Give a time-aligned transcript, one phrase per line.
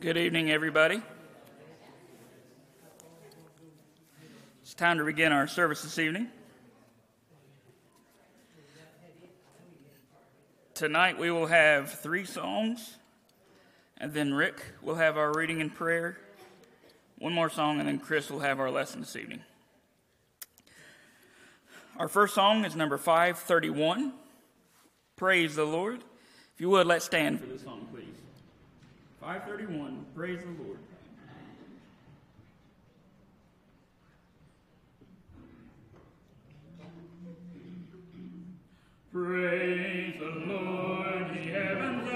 [0.00, 1.02] Good evening, everybody.
[4.62, 6.28] It's time to begin our service this evening.
[10.72, 12.96] Tonight we will have three songs,
[13.98, 16.16] and then Rick will have our reading and prayer,
[17.18, 19.44] one more song, and then Chris will have our lesson this evening.
[21.98, 24.14] Our first song is number 531
[25.16, 26.02] Praise the Lord.
[26.54, 27.89] If you would, let's stand for this song.
[29.30, 30.78] 531 Praise the Lord.
[39.12, 42.10] Praise the Lord, ye heavens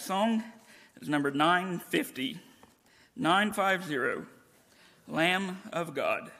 [0.00, 0.42] next song
[1.02, 2.38] is number 950.
[3.16, 4.26] 950.
[5.06, 6.30] Lamb of God.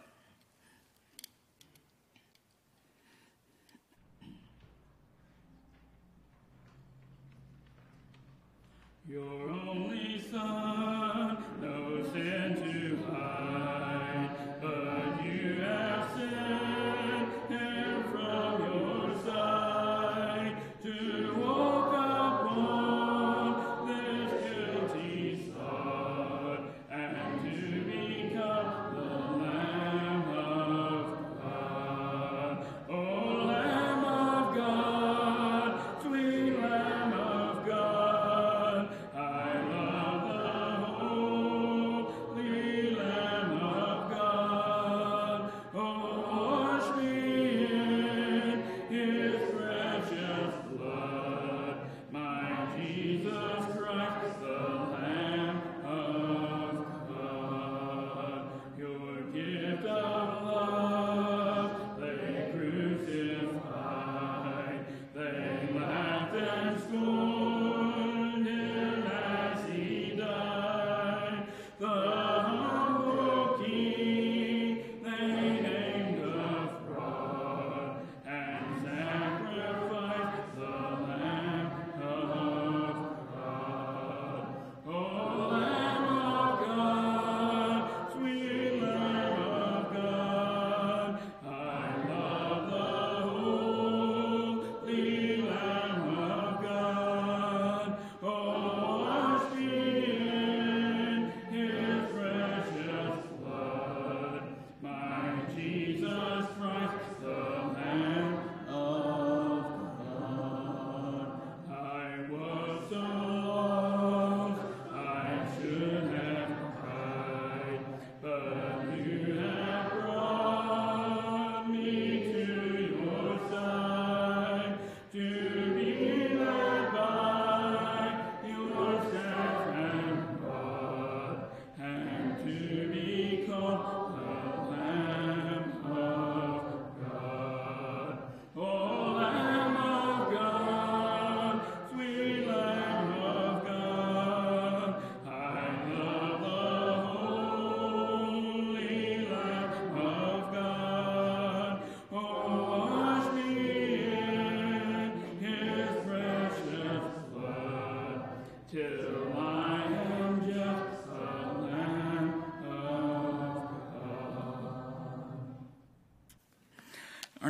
[158.73, 158.79] Our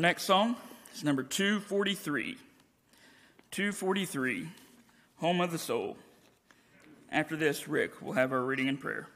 [0.01, 0.57] next song
[0.95, 2.39] is number 243.
[3.51, 4.49] 243,
[5.17, 5.99] Home of the Soul.
[7.13, 9.09] After this, Rick will have our reading and prayer.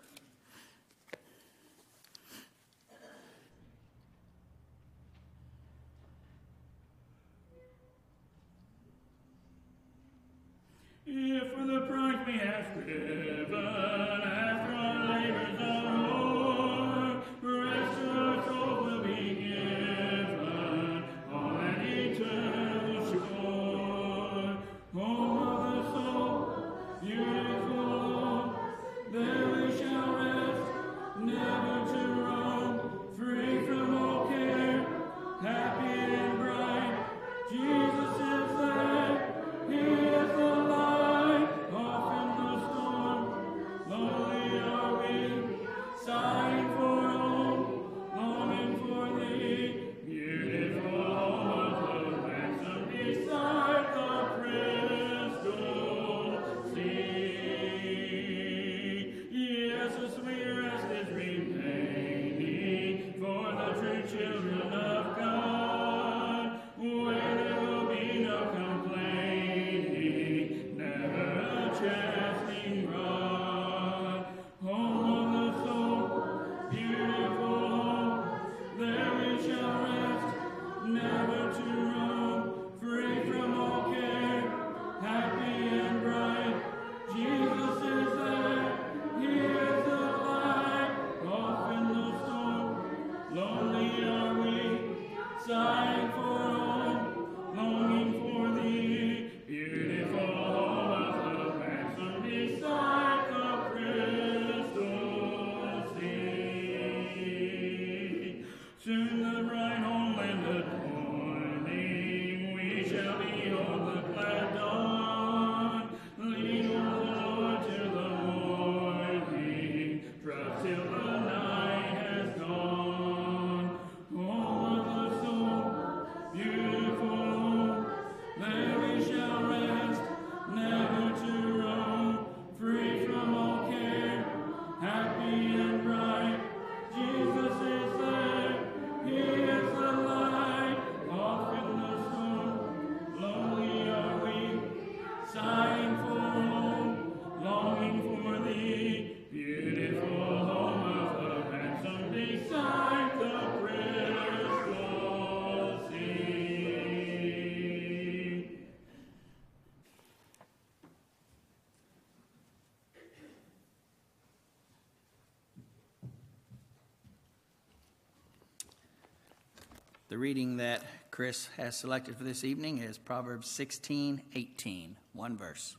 [170.14, 175.76] The reading that Chris has selected for this evening is Proverbs 16 18, one verse.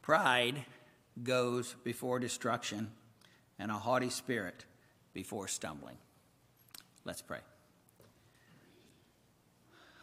[0.00, 0.64] Pride
[1.22, 2.90] goes before destruction,
[3.58, 4.64] and a haughty spirit
[5.12, 5.98] before stumbling.
[7.04, 7.40] Let's pray.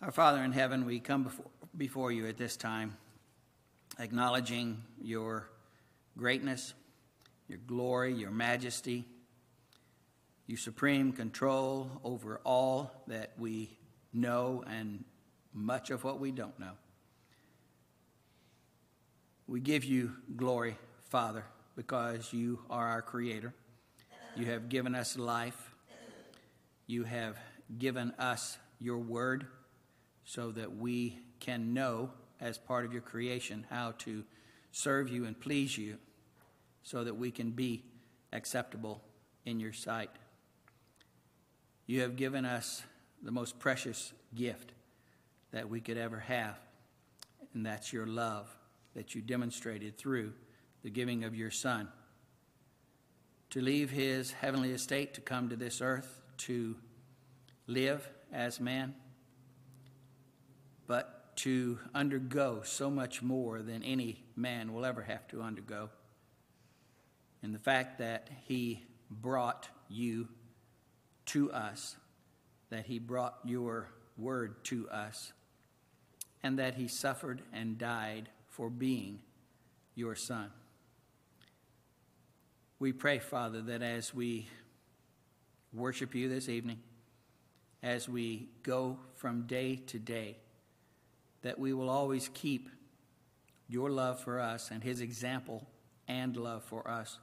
[0.04, 1.46] Our Father in heaven, we come before,
[1.76, 2.96] before you at this time,
[3.98, 5.50] acknowledging your
[6.16, 6.76] greatness,
[7.48, 9.08] your glory, your majesty
[10.46, 13.78] you supreme control over all that we
[14.14, 15.04] know and
[15.54, 16.74] much of what we don't know.
[19.48, 20.78] We give you glory,
[21.10, 21.46] Father,
[21.76, 23.54] because you are our Creator.
[24.36, 25.76] You have given us life.
[26.88, 27.38] You have
[27.78, 29.48] given us your word
[30.26, 34.24] so that we can know, as part of your creation, how to
[34.72, 35.98] serve you and please you
[36.82, 37.84] so that we can be
[38.32, 39.04] acceptable
[39.46, 40.10] in your sight.
[41.86, 42.84] You have given us
[43.22, 44.72] the most precious gift
[45.52, 46.58] that we could ever have,
[47.54, 48.48] and that's your love
[48.96, 50.34] that you demonstrated through
[50.84, 51.88] the giving of your Son.
[53.52, 56.76] To leave his heavenly estate to come to this earth to
[57.68, 58.96] live as man,
[60.88, 65.90] but to undergo so much more than any man will ever have to undergo.
[67.42, 70.28] And the fact that he brought you
[71.28, 71.96] to us,
[72.70, 75.34] that he brought your word to us,
[76.42, 79.20] and that he suffered and died for being
[79.96, 80.52] your son.
[82.80, 84.48] We pray, Father, that as we
[85.74, 86.80] worship you this evening,
[87.82, 90.38] as we go from day to day,
[91.42, 92.70] that we will always keep
[93.68, 95.66] your love for us and his example
[96.08, 97.20] and love for us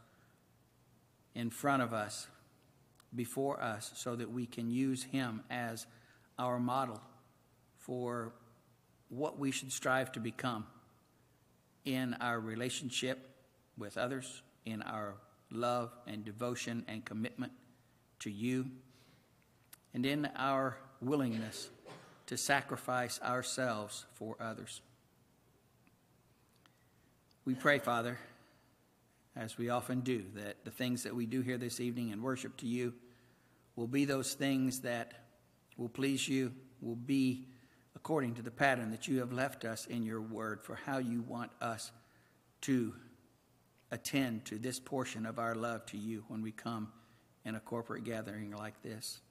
[1.35, 2.27] in front of us
[3.15, 5.87] before us so that we can use him as
[6.39, 7.01] our model
[7.79, 8.33] for
[9.09, 10.67] what we should strive to become
[11.85, 13.29] in our relationship
[13.77, 15.15] with others, in our
[15.51, 17.53] love and devotion and commitment
[18.21, 18.67] to you,
[19.95, 21.71] and in our willingness
[22.27, 24.83] to sacrifice ourselves for others.
[27.45, 28.19] We pray, Father,
[29.41, 32.59] as we often do, that the things that we do here this evening in worship
[32.59, 32.93] to you
[33.75, 35.15] will be those things that
[35.79, 37.47] will please you, will be
[37.97, 41.23] according to the pattern that you have left us in your word for how you
[41.23, 41.91] want us
[42.61, 42.95] to
[43.91, 46.93] attend to this portion of our love to you when we come
[47.47, 49.23] in a corporate gathering like this.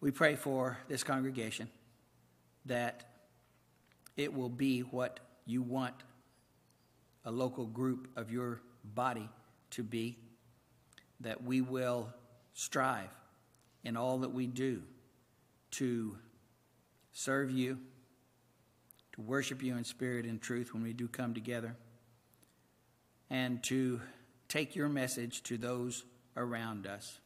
[0.00, 1.68] We pray for this congregation
[2.66, 3.04] that
[4.16, 5.96] it will be what you want
[7.24, 9.28] a local group of your body
[9.70, 10.18] to be,
[11.20, 12.12] that we will
[12.52, 13.10] strive
[13.82, 14.82] in all that we do
[15.70, 16.16] to
[17.12, 17.78] serve you,
[19.12, 21.76] to worship you in spirit and truth when we do come together,
[23.30, 24.00] and to
[24.48, 26.04] take your message to those
[26.36, 27.18] around us.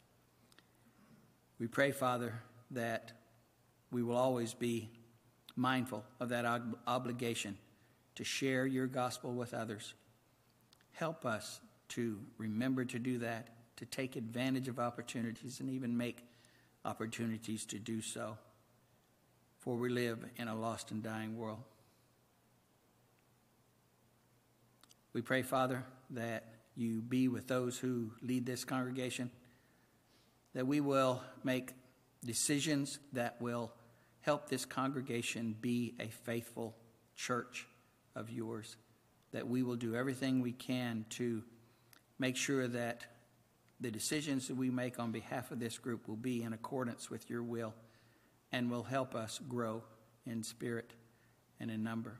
[1.59, 3.11] We pray, Father, that
[3.91, 4.89] we will always be
[5.55, 7.57] mindful of that ob- obligation
[8.19, 9.93] to share your gospel with others.
[10.91, 16.25] Help us to remember to do that, to take advantage of opportunities, and even make
[16.83, 18.37] opportunities to do so.
[19.59, 21.63] For we live in a lost and dying world.
[25.13, 26.43] We pray, Father, that
[26.75, 29.31] you be with those who lead this congregation,
[30.53, 31.71] that we will make
[32.25, 33.71] decisions that will
[34.19, 36.75] help this congregation be a faithful
[37.15, 37.65] church
[38.15, 38.75] of yours,
[39.31, 41.43] that we will do everything we can to
[42.17, 43.05] make sure that
[43.79, 47.29] the decisions that we make on behalf of this group will be in accordance with
[47.29, 47.73] your will
[48.51, 49.83] and will help us grow
[50.25, 50.93] in spirit
[51.59, 52.17] and in number.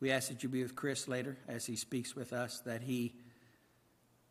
[0.00, 3.14] We ask that you be with Chris later as he speaks with us, that he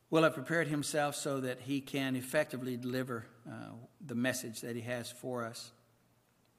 [0.10, 3.70] will have prepared himself so that he can effectively deliver uh,
[4.06, 5.72] the message that he has for us.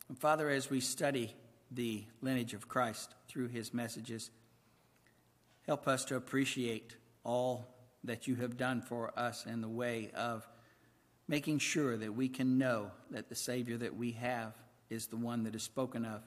[0.08, 1.34] And Father, as we study
[1.74, 4.30] the lineage of Christ through his messages.
[5.66, 7.66] Help us to appreciate all
[8.04, 10.46] that you have done for us in the way of
[11.28, 14.54] making sure that we can know that the Savior that we have
[14.90, 16.22] is the one that is spoken of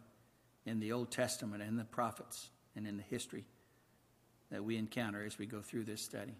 [0.65, 3.45] in the Old Testament and the prophets and in the history
[4.51, 6.35] that we encounter as we go through this study.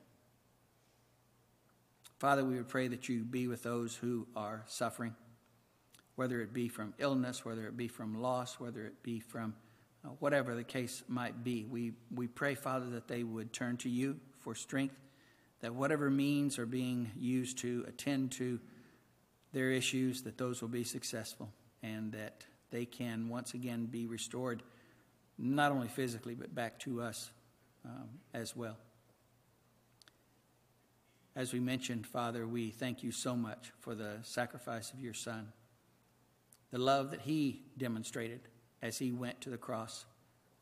[2.18, 5.16] Father, we would pray that you be with those who are suffering
[6.16, 9.54] whether it be from illness, whether it be from loss, whether it be from
[10.04, 11.66] uh, whatever the case might be.
[11.66, 14.96] We, we pray, Father, that they would turn to you for strength,
[15.62, 18.60] that whatever means are being used to attend to
[19.52, 21.50] their issues, that those will be successful,
[21.82, 24.64] and that they can once again be restored,
[25.38, 27.32] not only physically, but back to us
[27.86, 28.78] um, as well.
[31.36, 35.52] As we mentioned, Father, we thank you so much for the sacrifice of your Son
[36.76, 38.42] the love that he demonstrated
[38.82, 40.04] as he went to the cross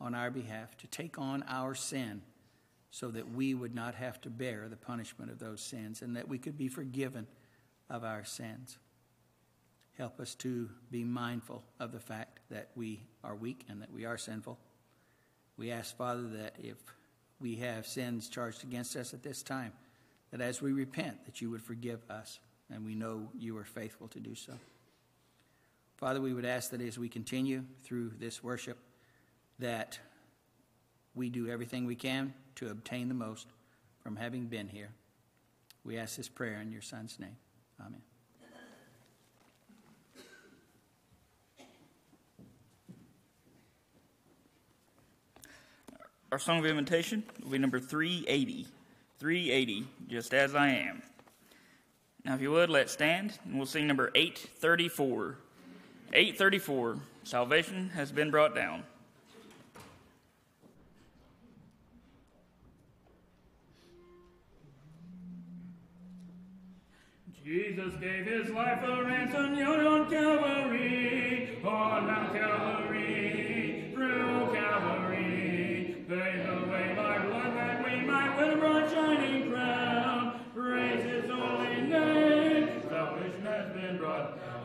[0.00, 2.22] on our behalf to take on our sin
[2.92, 6.28] so that we would not have to bear the punishment of those sins and that
[6.28, 7.26] we could be forgiven
[7.90, 8.78] of our sins.
[9.98, 14.04] Help us to be mindful of the fact that we are weak and that we
[14.04, 14.56] are sinful.
[15.56, 16.76] We ask, Father, that if
[17.40, 19.72] we have sins charged against us at this time,
[20.30, 22.38] that as we repent, that you would forgive us,
[22.72, 24.52] and we know you are faithful to do so.
[26.04, 28.76] Father, we would ask that as we continue through this worship,
[29.58, 29.98] that
[31.14, 33.46] we do everything we can to obtain the most
[34.02, 34.90] from having been here.
[35.82, 37.38] We ask this prayer in your Son's name.
[37.80, 38.02] Amen.
[46.30, 48.66] Our song of invitation will be number 380.
[49.20, 51.00] 380, just as I am.
[52.26, 55.38] Now, if you would, let's stand and we'll sing number 834.
[56.14, 58.84] 834 Salvation has been brought down.
[67.44, 72.83] Jesus gave his life a ransom, on Calvary, on Mount Calvary,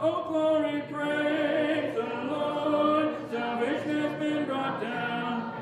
[0.02, 3.16] Oh, glory, praise the Lord.
[3.30, 5.54] Salvation has been brought down.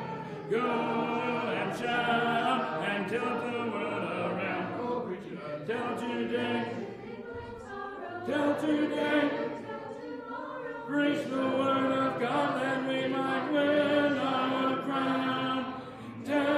[0.52, 4.80] Go and shout and tell the world around.
[4.80, 6.72] Oh, preacher, tell today.
[8.28, 9.50] till today.
[10.88, 15.82] Preach the word of God that we might win our crown.
[16.24, 16.57] Tell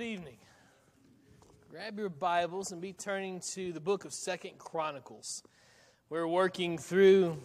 [0.00, 0.38] Good evening.
[1.70, 5.42] Grab your Bibles and be turning to the book of Second Chronicles.
[6.08, 7.36] We're working through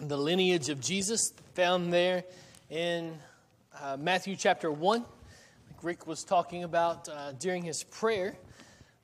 [0.00, 2.24] the lineage of Jesus found there
[2.68, 3.16] in
[3.80, 8.34] uh, Matthew chapter 1, like Rick was talking about uh, during his prayer.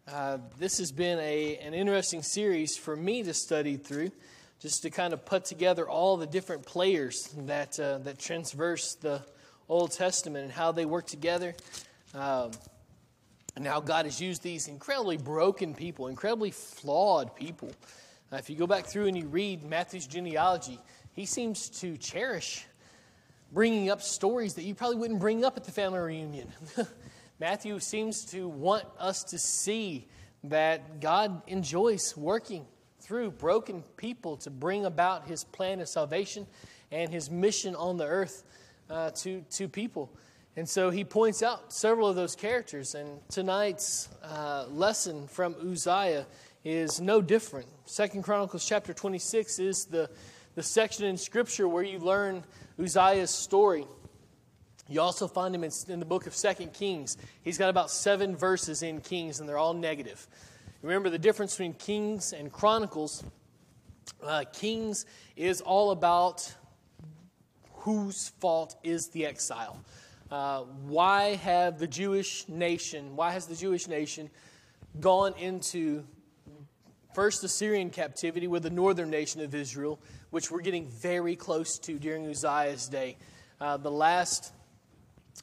[0.08, 4.10] Uh, this has been a, an interesting series for me to study through,
[4.58, 9.22] just to kind of put together all the different players that, uh, that transverse the
[9.68, 11.54] Old Testament and how they work together.
[12.14, 12.52] Um,
[13.56, 17.70] and how God has used these incredibly broken people, incredibly flawed people.
[18.32, 20.80] Uh, if you go back through and you read Matthew's genealogy,
[21.12, 22.66] he seems to cherish
[23.52, 26.52] bringing up stories that you probably wouldn't bring up at the family reunion.
[27.40, 30.08] Matthew seems to want us to see
[30.44, 32.66] that God enjoys working
[33.00, 36.46] through broken people to bring about his plan of salvation
[36.90, 38.44] and his mission on the earth
[38.90, 40.10] uh, to, to people.
[40.56, 42.94] And so he points out several of those characters.
[42.94, 46.26] And tonight's uh, lesson from Uzziah
[46.64, 47.66] is no different.
[47.86, 50.08] Second Chronicles chapter 26 is the,
[50.54, 52.44] the section in Scripture where you learn
[52.78, 53.84] Uzziah's story.
[54.88, 57.16] You also find him in, in the book of Second Kings.
[57.42, 60.26] He's got about seven verses in Kings, and they're all negative.
[60.82, 63.24] Remember the difference between Kings and Chronicles.
[64.22, 66.52] Uh, Kings is all about
[67.72, 69.78] whose fault is the exile.
[70.34, 74.28] Uh, why have the Jewish nation, why has the Jewish nation
[74.98, 76.02] gone into
[77.14, 82.00] first Assyrian captivity with the northern nation of Israel, which we're getting very close to
[82.00, 83.16] during Uzziah's day?
[83.60, 84.52] Uh, the last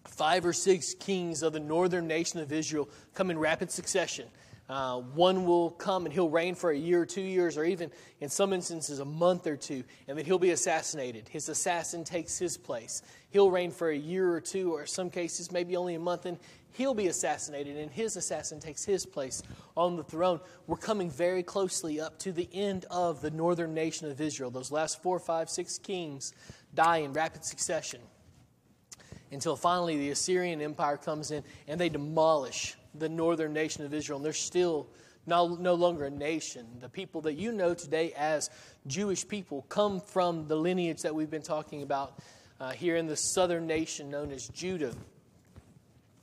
[0.10, 4.28] five or six kings of the northern nation of Israel come in rapid succession.
[4.72, 7.92] Uh, one will come and he'll reign for a year or two years, or even
[8.20, 11.30] in some instances a month or two, and then he'll be assassinated.
[11.30, 13.02] His assassin takes his place.
[13.32, 16.26] He'll reign for a year or two, or in some cases, maybe only a month,
[16.26, 16.38] and
[16.74, 19.42] he'll be assassinated, and his assassin takes his place
[19.76, 20.40] on the throne.
[20.68, 24.52] We're coming very closely up to the end of the northern nation of Israel.
[24.52, 26.34] Those last four, five, six kings
[26.74, 28.02] die in rapid succession
[29.32, 34.18] until finally the Assyrian Empire comes in and they demolish the northern nation of Israel.
[34.18, 34.90] And they're still
[35.26, 36.66] no, no longer a nation.
[36.80, 38.50] The people that you know today as
[38.88, 42.20] Jewish people come from the lineage that we've been talking about
[42.62, 44.94] uh, here in the southern nation known as Judah.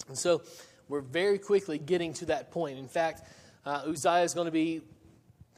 [0.07, 0.43] And so
[0.89, 2.79] we're very quickly getting to that point.
[2.79, 3.29] In fact,
[3.67, 4.81] uh, Uzziah is going to be,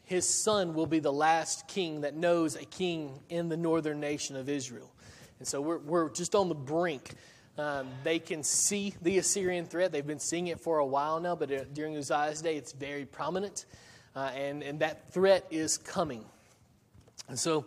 [0.05, 4.35] his son will be the last king that knows a king in the northern nation
[4.35, 4.91] of Israel.
[5.39, 7.15] And so we're, we're just on the brink
[7.59, 9.93] um, they can see the Assyrian threat.
[9.93, 13.05] They've been seeing it for a while now, but uh, during Uzziah's day, it's very
[13.05, 13.67] prominent.
[14.17, 16.25] Uh, and, and that threat is coming.
[17.29, 17.67] And so,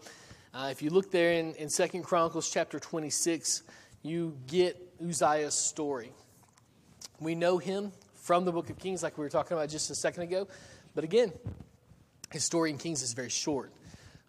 [0.53, 3.63] uh, if you look there in, in 2 Chronicles chapter 26,
[4.03, 6.11] you get Uzziah's story.
[7.19, 9.95] We know him from the book of Kings, like we were talking about just a
[9.95, 10.47] second ago.
[10.95, 11.31] But again,
[12.31, 13.71] his story in Kings is very short.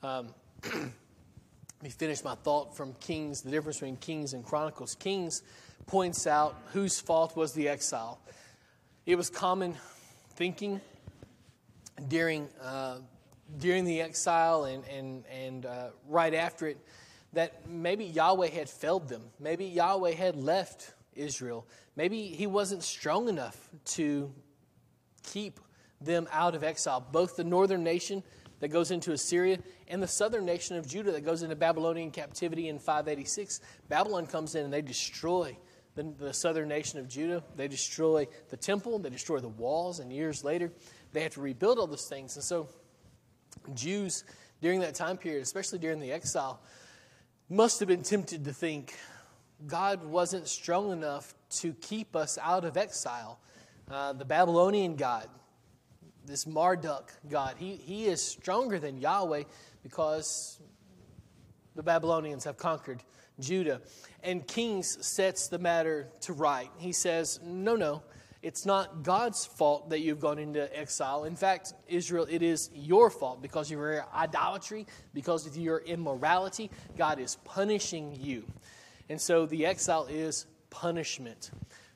[0.02, 0.28] Um,
[1.84, 4.94] me finish my thought from Kings, the difference between Kings and Chronicles.
[4.94, 5.42] Kings
[5.86, 8.18] points out whose fault was the exile.
[9.04, 9.76] It was common
[10.34, 10.80] thinking
[12.08, 12.98] during, uh,
[13.58, 16.78] during the exile and, and, and uh, right after it
[17.32, 19.22] that maybe Yahweh had failed them.
[19.40, 21.66] Maybe Yahweh had left Israel.
[21.96, 24.32] Maybe he wasn't strong enough to
[25.22, 25.60] keep
[26.00, 27.00] them out of exile.
[27.00, 28.22] Both the northern nation
[28.60, 32.68] that goes into Assyria and the southern nation of Judah that goes into Babylonian captivity
[32.68, 33.60] in 586.
[33.88, 35.56] Babylon comes in and they destroy
[35.94, 37.42] the, the southern nation of Judah.
[37.56, 40.72] They destroy the temple, they destroy the walls, and years later,
[41.12, 42.36] they have to rebuild all those things.
[42.36, 42.68] And so,
[43.74, 44.24] Jews
[44.60, 46.60] during that time period, especially during the exile,
[47.48, 48.94] must have been tempted to think
[49.66, 53.38] God wasn't strong enough to keep us out of exile.
[53.90, 55.28] Uh, the Babylonian God,
[56.24, 59.44] this Marduk God, he, he is stronger than Yahweh
[59.82, 60.60] because
[61.74, 63.02] the Babylonians have conquered
[63.40, 63.80] Judah.
[64.22, 66.70] And Kings sets the matter to right.
[66.78, 68.02] He says, No, no,
[68.44, 71.24] it's not God's fault that you've gone into exile.
[71.24, 76.70] In fact, Israel, it is your fault because of your idolatry, because of your immorality.
[76.98, 78.44] God is punishing you.
[79.08, 81.52] And so the exile is punishment.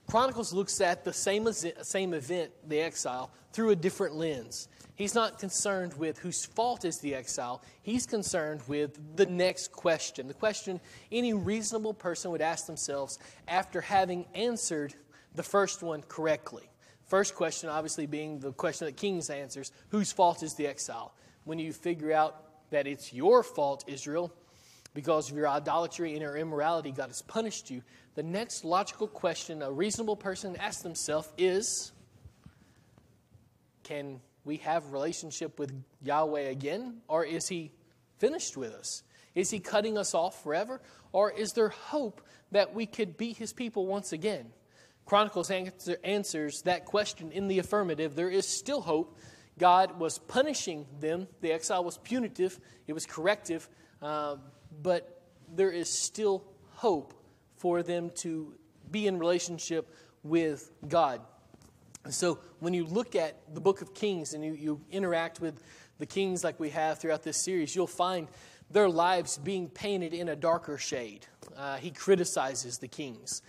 [0.07, 4.69] Chronicles looks at the same, same event, the exile, through a different lens.
[4.95, 7.63] He's not concerned with whose fault is the exile.
[7.83, 10.27] He's concerned with the next question.
[10.27, 10.81] The question
[11.13, 14.95] any reasonable person would ask themselves after having answered
[15.35, 16.69] the first one correctly.
[17.07, 21.15] First question, obviously, being the question that Kings answers whose fault is the exile?
[21.45, 24.33] When you figure out that it's your fault, Israel,
[24.93, 27.83] because of your idolatry and your immorality, God has punished you.
[28.15, 31.93] The next logical question a reasonable person asks themselves is
[33.85, 36.99] Can we have relationship with Yahweh again?
[37.09, 37.73] Or is he
[38.19, 39.03] finished with us?
[39.35, 40.81] Is he cutting us off forever?
[41.13, 44.53] Or is there hope that we could be his people once again?
[45.09, 48.15] Chronicles answer, answers that question in the affirmative.
[48.15, 49.17] There is still hope.
[49.57, 51.29] God was punishing them.
[51.41, 53.71] The exile was punitive, it was corrective,
[54.03, 54.37] uh,
[54.83, 55.23] but
[55.57, 57.15] there is still hope
[57.57, 58.53] for them to
[58.91, 59.89] be in relationship
[60.25, 61.23] with God.
[62.11, 65.63] So when you look at the book of Kings and you, you interact with
[65.97, 68.29] the kings like we have throughout this series, you'll find
[68.71, 71.27] their lives being painted in a darker shade.
[71.57, 73.41] Uh, he criticizes the kings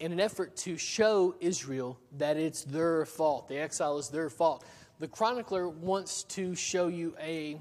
[0.00, 3.48] in an effort to show Israel that it's their fault.
[3.48, 4.64] The exile is their fault.
[4.98, 7.60] The chronicler wants to show you a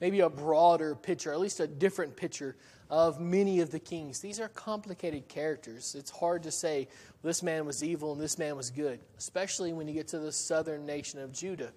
[0.00, 2.56] maybe a broader picture, at least a different picture
[2.90, 4.20] of many of the kings.
[4.20, 5.94] These are complicated characters.
[5.98, 6.88] It's hard to say
[7.22, 10.32] this man was evil and this man was good, especially when you get to the
[10.32, 11.72] southern nation of Judah.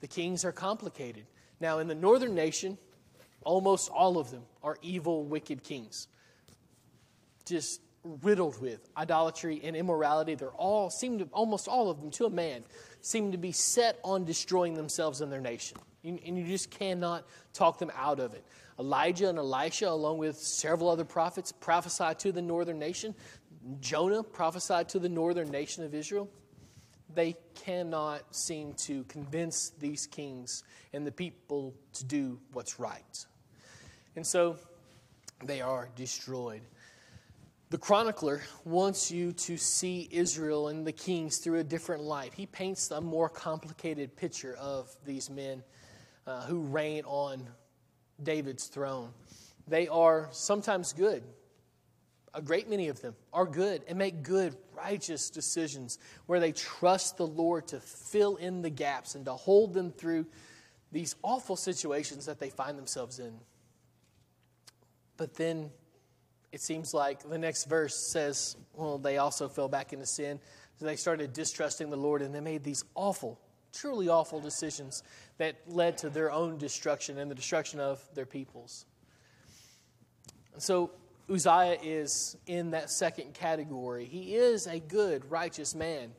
[0.00, 1.26] The kings are complicated.
[1.60, 2.78] Now, in the northern nation,
[3.44, 6.08] almost all of them are evil, wicked kings.
[7.44, 10.34] Just riddled with idolatry and immorality.
[10.34, 12.64] They're all seem to almost all of them to a man
[13.00, 15.78] seem to be set on destroying themselves and their nation.
[16.04, 18.44] And you just cannot talk them out of it.
[18.78, 23.14] Elijah and Elisha, along with several other prophets, prophesied to the northern nation.
[23.80, 26.28] Jonah prophesied to the northern nation of Israel.
[27.14, 33.26] They cannot seem to convince these kings and the people to do what's right.
[34.16, 34.56] And so
[35.44, 36.62] they are destroyed.
[37.74, 42.32] The chronicler wants you to see Israel and the kings through a different light.
[42.32, 45.60] He paints a more complicated picture of these men
[46.24, 47.48] uh, who reign on
[48.22, 49.10] David's throne.
[49.66, 51.24] They are sometimes good.
[52.32, 57.16] A great many of them are good and make good, righteous decisions where they trust
[57.16, 60.26] the Lord to fill in the gaps and to hold them through
[60.92, 63.34] these awful situations that they find themselves in.
[65.16, 65.70] But then
[66.54, 70.38] it seems like the next verse says, well, they also fell back into sin.
[70.78, 73.40] So they started distrusting the Lord and they made these awful
[73.72, 75.02] truly awful decisions
[75.38, 78.86] that led to their own destruction and the destruction of their peoples.
[80.52, 80.92] And so
[81.28, 84.04] Uzziah is in that second category.
[84.04, 86.12] He is a good, righteous man,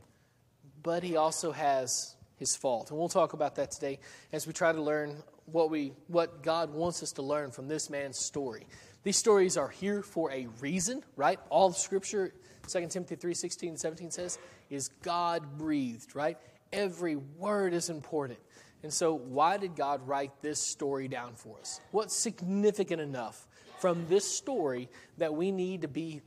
[0.84, 2.90] but he also has his fault.
[2.90, 4.00] And we'll talk about that today
[4.34, 7.90] as we try to learn what, we, what God wants us to learn from this
[7.90, 8.68] man's story.
[9.06, 11.40] These stories are here for a reason, right?
[11.50, 12.34] All of Scripture,
[12.68, 14.40] 2 Timothy 3 16 and 17 says,
[14.72, 16.40] is God breathed, right?
[16.74, 18.40] Every word is important.
[18.82, 21.80] And so, why did God write this story down for us?
[21.92, 24.90] What's significant enough from this story
[25.20, 26.22] that we need to be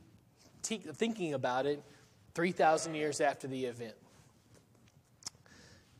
[0.63, 1.83] t- thinking about it
[2.33, 3.95] 3,000 years after the event?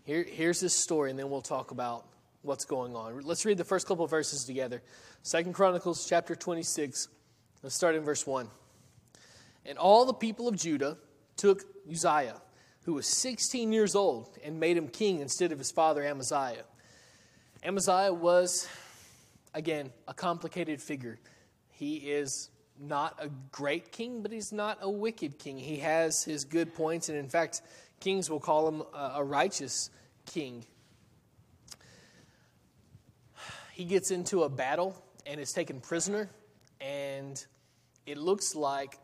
[0.06, 2.06] Here, here's this story, and then we'll talk about
[2.42, 3.22] what's going on.
[3.22, 4.82] Let's read the first couple of verses together.
[5.24, 7.08] Second Chronicles chapter 26.
[7.62, 8.48] Let's start in verse 1.
[9.66, 10.98] And all the people of Judah
[11.36, 12.42] took Uzziah,
[12.84, 16.64] who was 16 years old, and made him king instead of his father Amaziah.
[17.64, 18.68] Amaziah was,
[19.54, 21.20] again, a complicated figure.
[21.72, 22.50] He is
[22.80, 25.58] not a great king, but he's not a wicked king.
[25.58, 27.62] He has his good points, and in fact,
[28.00, 29.90] kings will call him a righteous
[30.26, 30.64] king.
[33.80, 34.94] He gets into a battle
[35.26, 36.30] and is taken prisoner,
[36.82, 37.42] and
[38.06, 39.00] it looks like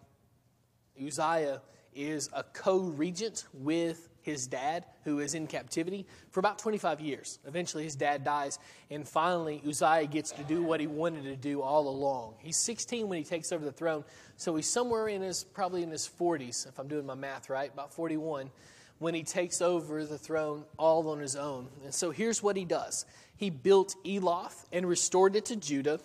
[1.02, 1.62] Uzziah
[1.94, 7.40] is a co regent with his dad, who is in captivity for about 25 years.
[7.48, 8.60] Eventually, his dad dies,
[8.92, 12.34] and finally, Uzziah gets to do what he wanted to do all along.
[12.40, 14.04] He's 16 when he takes over the throne,
[14.36, 17.72] so he's somewhere in his, probably in his 40s, if I'm doing my math right,
[17.72, 18.52] about 41,
[19.00, 21.68] when he takes over the throne all on his own.
[21.84, 23.06] And so here's what he does
[23.38, 26.00] he built Eloth and restored it to Judah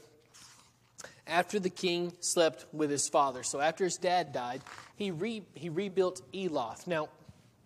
[1.26, 3.42] after the king slept with his father.
[3.42, 4.62] So after his dad died,
[4.96, 6.86] he, re, he rebuilt Eloth.
[6.86, 7.08] Now,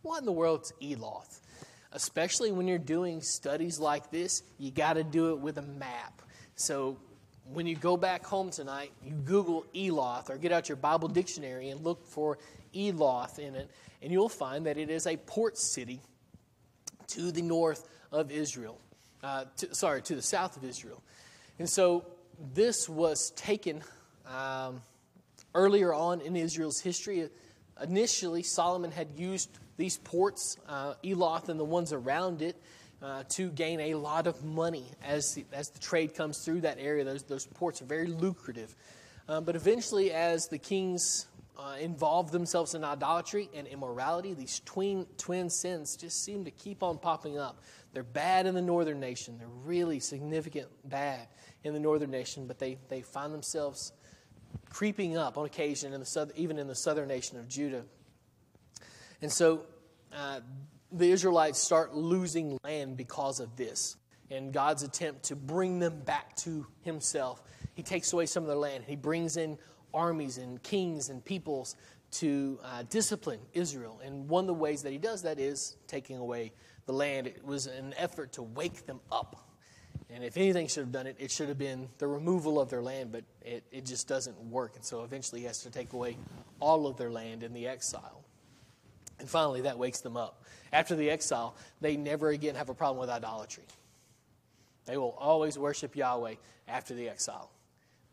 [0.02, 1.40] what in the world's Eloth?
[1.92, 6.20] Especially when you're doing studies like this, you got to do it with a map.
[6.56, 6.98] So
[7.52, 11.70] when you go back home tonight, you Google Eloth or get out your Bible dictionary
[11.70, 12.38] and look for
[12.74, 13.70] Eloth in it,
[14.02, 16.00] and you'll find that it is a port city
[17.08, 18.78] to the north of Israel.
[19.22, 21.02] Uh, to, sorry, to the south of Israel.
[21.58, 22.04] And so
[22.52, 23.82] this was taken
[24.26, 24.82] um,
[25.54, 27.30] earlier on in Israel's history.
[27.82, 32.60] Initially, Solomon had used these ports, uh, Eloth and the ones around it,
[33.02, 36.76] uh, to gain a lot of money as the, as the trade comes through that
[36.78, 37.02] area.
[37.02, 38.76] Those, those ports are very lucrative.
[39.26, 41.76] Um, but eventually, as the kings uh,
[42.30, 47.38] themselves in idolatry and immorality, these twin, twin sins just seem to keep on popping
[47.38, 47.62] up.
[47.92, 51.28] They're bad in the northern nation, they're really significant bad
[51.62, 53.92] in the northern nation, but they, they find themselves
[54.70, 57.84] creeping up on occasion, in the south, even in the southern nation of Judah.
[59.22, 59.66] And so
[60.12, 60.40] uh,
[60.92, 63.96] the Israelites start losing land because of this.
[64.30, 67.42] And God's attempt to bring them back to Himself.
[67.74, 68.84] He takes away some of their land.
[68.86, 69.58] He brings in
[69.94, 71.76] armies and kings and peoples
[72.12, 74.00] to uh, discipline Israel.
[74.04, 76.52] And one of the ways that He does that is taking away
[76.86, 77.26] the land.
[77.26, 79.44] It was an effort to wake them up
[80.14, 82.82] and if anything should have done it, it should have been the removal of their
[82.82, 84.76] land, but it, it just doesn't work.
[84.76, 86.16] And so eventually he has to take away
[86.60, 88.22] all of their land in the exile.
[89.18, 90.44] And finally, that wakes them up.
[90.72, 93.64] After the exile, they never again have a problem with idolatry.
[94.86, 96.34] They will always worship Yahweh
[96.68, 97.50] after the exile.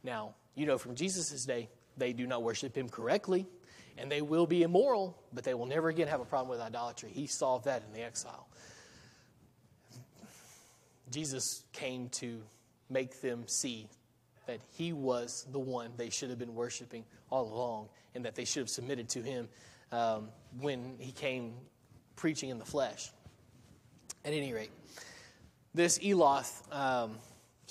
[0.03, 3.47] Now, you know from Jesus' day, they do not worship him correctly,
[3.97, 7.11] and they will be immoral, but they will never again have a problem with idolatry.
[7.13, 8.47] He solved that in the exile.
[11.11, 12.41] Jesus came to
[12.89, 13.87] make them see
[14.47, 18.45] that he was the one they should have been worshiping all along and that they
[18.45, 19.47] should have submitted to him
[19.91, 21.53] um, when he came
[22.15, 23.11] preaching in the flesh.
[24.23, 24.71] At any rate,
[25.73, 27.17] this Eloth um,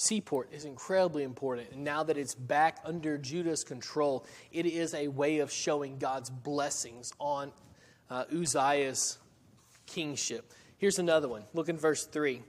[0.01, 1.70] seaport is incredibly important.
[1.72, 6.30] And now that it's back under Judah's control, it is a way of showing God's
[6.30, 7.53] blessings on
[8.09, 9.18] uh, Uzziah's
[9.86, 10.53] kingship.
[10.78, 11.44] Here's another one.
[11.53, 12.42] Look in verse 3.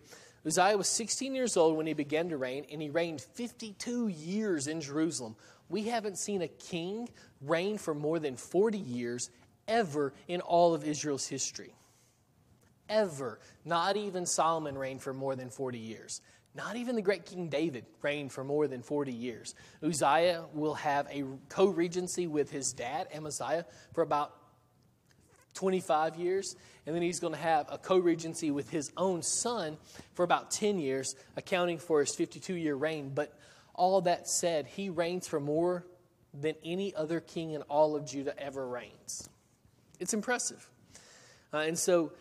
[0.46, 4.68] Uzziah was 16 years old when he began to reign, and he reigned 52 years
[4.68, 5.36] in Jerusalem.
[5.70, 7.10] We haven't seen a king
[7.42, 9.30] reign for more than 40 years
[9.68, 11.74] ever in all of Israel's history.
[12.90, 13.40] Ever.
[13.64, 16.22] Not even Solomon reigned for more than 40 years.
[16.54, 19.56] Not even the great King David reigned for more than 40 years.
[19.82, 24.36] Uzziah will have a co regency with his dad, Amaziah, for about
[25.54, 29.78] 25 years, and then he's going to have a co regency with his own son
[30.14, 33.12] for about 10 years, accounting for his 52 year reign.
[33.14, 33.34] But
[33.74, 35.86] all that said, he reigns for more
[36.34, 39.30] than any other king in all of Judah ever reigns.
[40.00, 40.70] It's impressive.
[41.54, 42.12] Uh, and so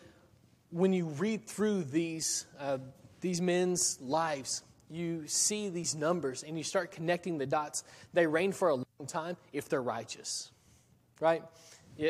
[0.69, 2.77] when you read through these, uh,
[3.21, 7.83] these men's lives, you see these numbers and you start connecting the dots.
[8.13, 10.51] They reign for a long time if they're righteous,
[11.19, 11.43] right?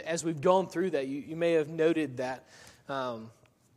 [0.06, 2.48] as we've gone through that, you, you may have noted that,
[2.88, 3.30] um,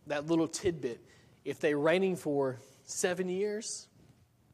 [0.06, 1.00] that little tidbit.
[1.44, 3.88] If they're reigning for seven years,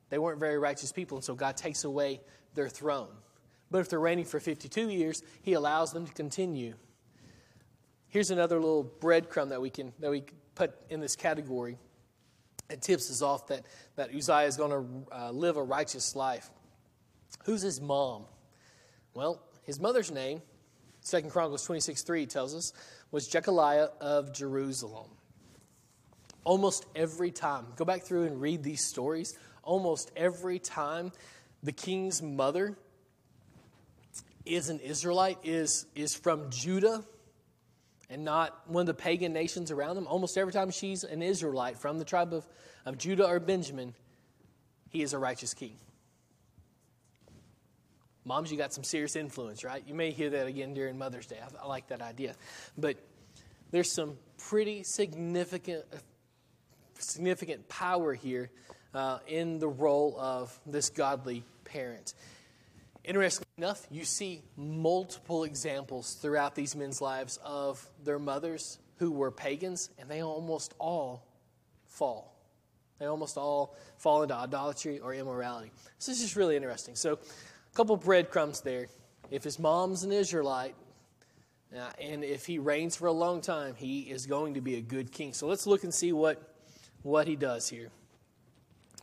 [0.09, 2.21] they weren't very righteous people, and so God takes away
[2.55, 3.09] their throne.
[3.71, 6.75] But if they're reigning for 52 years, He allows them to continue.
[8.09, 10.25] Here's another little breadcrumb that we can that we
[10.55, 11.79] put in this category.
[12.71, 13.65] It tips us off that,
[13.97, 16.51] that Uzziah is going to uh, live a righteous life.
[17.45, 18.25] Who's his mom?
[19.15, 20.43] Well, his mother's name
[21.03, 22.73] Second Chronicles 26 3 tells us,
[23.11, 25.09] was Jecoliah of Jerusalem.
[26.45, 29.39] Almost every time, go back through and read these stories.
[29.63, 31.13] Almost every time
[31.63, 32.77] the king's mother
[34.47, 37.05] is an Israelite, is, is from Judah
[38.11, 40.07] and not one of the pagan nations around them.
[40.07, 42.47] Almost every time she's an Israelite from the tribe of,
[42.85, 43.95] of Judah or Benjamin,
[44.91, 45.77] he is a righteous king.
[48.25, 49.83] Moms, you got some serious influence, right?
[49.87, 51.39] You may hear that again during Mother's Day.
[51.41, 52.35] I, I like that idea.
[52.77, 52.97] But
[53.71, 55.85] there's some pretty significant,
[56.99, 58.51] significant power here
[58.93, 62.15] uh, in the role of this godly parent.
[63.05, 69.31] Interestingly enough, you see multiple examples throughout these men's lives of their mothers who were
[69.31, 71.27] pagans, and they almost all
[71.87, 72.37] fall.
[72.99, 75.71] They almost all fall into idolatry or immorality.
[75.99, 76.95] This is just really interesting.
[76.95, 78.89] So, a couple breadcrumbs there.
[79.31, 80.75] If his mom's an Israelite,
[81.75, 84.81] uh, and if he reigns for a long time, he is going to be a
[84.81, 85.33] good king.
[85.33, 86.43] So let's look and see what,
[87.03, 87.91] what he does here.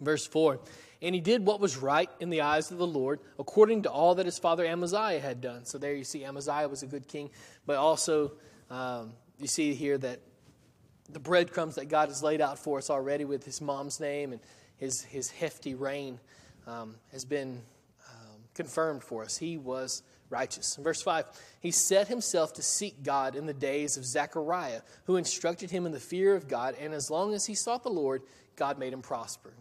[0.01, 0.59] Verse 4
[1.01, 4.15] And he did what was right in the eyes of the Lord, according to all
[4.15, 5.65] that his father Amaziah had done.
[5.65, 7.29] So there you see, Amaziah was a good king,
[7.65, 8.33] but also
[8.69, 10.19] um, you see here that
[11.09, 14.41] the breadcrumbs that God has laid out for us already with his mom's name and
[14.77, 16.19] his, his hefty reign
[16.65, 17.61] um, has been
[18.09, 19.37] um, confirmed for us.
[19.37, 20.77] He was righteous.
[20.77, 21.25] In verse 5,
[21.61, 25.91] he set himself to seek God in the days of Zechariah, who instructed him in
[25.91, 28.23] the fear of God, and as long as he sought the Lord,
[28.55, 29.53] God made him prosper.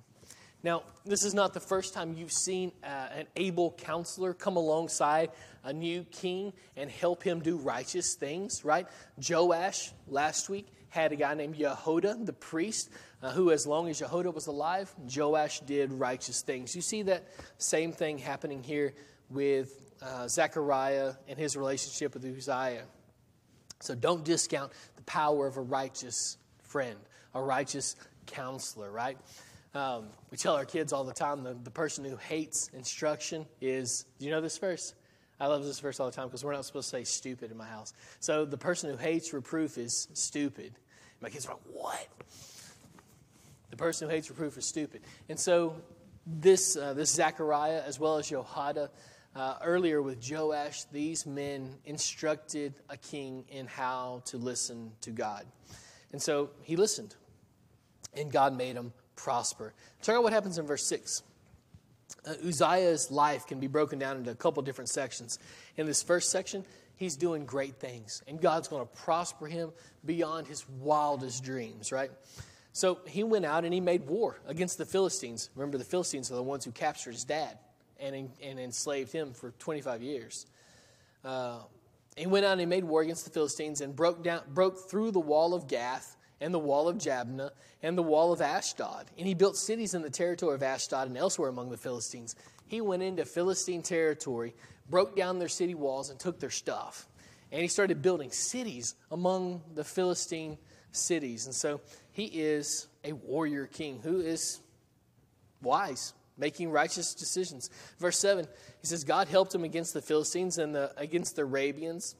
[0.67, 5.31] Now, this is not the first time you've seen uh, an able counselor come alongside
[5.63, 8.89] a new king and help him do righteous things, right?
[9.17, 12.91] Joash last week had a guy named Jehoiada, the priest,
[13.23, 16.75] uh, who, as long as Jehoiada was alive, Joash did righteous things.
[16.75, 18.93] You see that same thing happening here
[19.31, 22.87] with uh, Zechariah and his relationship with Uzziah.
[23.79, 26.99] So don't discount the power of a righteous friend,
[27.37, 27.95] a righteous
[28.27, 29.17] counselor, right?
[29.77, 34.07] Um, we tell our kids all the time the, the person who hates instruction is,
[34.19, 34.95] do you know this verse?
[35.39, 37.59] I love this verse all the time because we're not supposed to say stupid in
[37.59, 37.93] my house.
[38.21, 40.73] So the person who hates reproof is stupid.
[41.21, 42.09] My kids are like, what?
[43.69, 45.03] The person who hates reproof is stupid.
[45.29, 45.77] And so
[46.27, 48.91] this, uh, this Zechariah, as well as Jehoiada,
[49.35, 55.45] uh, earlier with Joash, these men instructed a king in how to listen to God.
[56.13, 57.15] And so he listened,
[58.15, 59.73] and God made him prosper.
[60.03, 61.23] Check out what happens in verse 6.
[62.25, 65.39] Uh, Uzziah's life can be broken down into a couple different sections.
[65.77, 66.65] In this first section,
[66.97, 69.73] he's doing great things, and God's going to prosper him
[70.05, 72.11] beyond his wildest dreams, right?
[72.73, 75.51] So he went out and he made war against the Philistines.
[75.55, 77.59] Remember, the Philistines are the ones who captured his dad
[77.99, 80.47] and, and enslaved him for 25 years.
[81.25, 81.61] Uh,
[82.17, 85.11] he went out and he made war against the Philistines and broke, down, broke through
[85.11, 87.51] the wall of Gath and the wall of Jabneh
[87.83, 89.07] and the wall of Ashdod.
[89.19, 92.35] And he built cities in the territory of Ashdod and elsewhere among the Philistines.
[92.67, 94.55] He went into Philistine territory,
[94.91, 97.09] broke down their city walls, and took their stuff.
[97.53, 100.59] And he started building cities among the Philistine
[100.91, 101.47] cities.
[101.47, 101.81] And so
[102.13, 104.61] he is a warrior king who is
[105.63, 107.71] wise, making righteous decisions.
[107.99, 108.47] Verse 7,
[108.81, 112.17] he says, God helped him against the Philistines and the, against the Arabians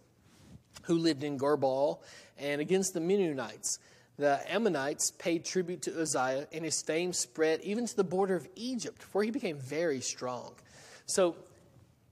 [0.85, 2.01] who lived in Gurbaal
[2.39, 3.79] and against the Meunites
[4.19, 8.49] the Ammonites paid tribute to Uzziah, and his fame spread even to the border of
[8.57, 10.55] Egypt, where he became very strong.
[11.05, 11.37] So,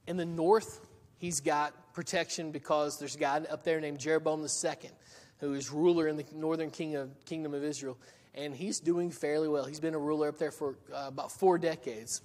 [0.07, 0.87] in the north,
[1.19, 4.91] he's got protection because there's a guy up there named Jeroboam II,
[5.39, 7.97] who is ruler in the northern king of, kingdom of Israel,
[8.35, 9.65] and he's doing fairly well.
[9.65, 12.21] He's been a ruler up there for uh, about four decades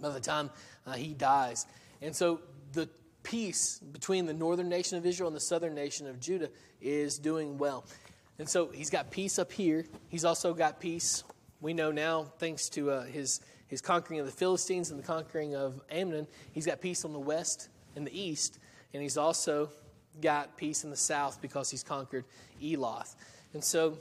[0.00, 0.50] by the time
[0.86, 1.66] uh, he dies.
[2.00, 2.40] And so,
[2.72, 2.88] the
[3.22, 6.48] peace between the northern nation of Israel and the southern nation of Judah
[6.80, 7.84] is doing well.
[8.40, 9.84] And so he's got peace up here.
[10.08, 11.24] He's also got peace,
[11.60, 15.54] we know now, thanks to uh, his, his conquering of the Philistines and the conquering
[15.54, 16.26] of Ammon.
[16.52, 18.58] He's got peace on the west and the east.
[18.94, 19.68] And he's also
[20.22, 22.24] got peace in the south because he's conquered
[22.62, 23.14] Eloth.
[23.52, 23.98] And so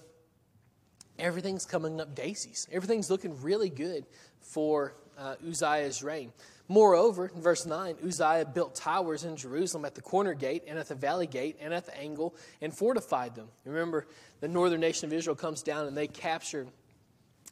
[1.20, 2.66] everything's coming up daisies.
[2.72, 4.06] Everything's looking really good
[4.40, 6.32] for uh, Uzziah's reign.
[6.72, 10.88] Moreover, in verse 9, Uzziah built towers in Jerusalem at the corner gate and at
[10.88, 13.48] the valley gate and at the angle and fortified them.
[13.66, 14.06] Remember,
[14.40, 16.68] the northern nation of Israel comes down and they capture